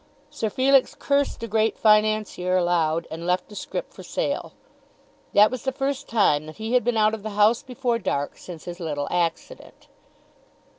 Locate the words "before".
7.61-7.99